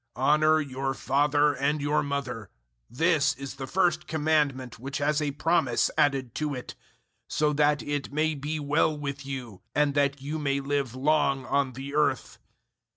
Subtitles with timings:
[0.15, 2.49] 006:002 "Honour your father and your mother"
[2.89, 6.73] this is the first Commandment which has a promise added to it
[7.29, 11.45] 006:003 "so that it may be well with you, and that you may live long
[11.45, 12.39] on the earth."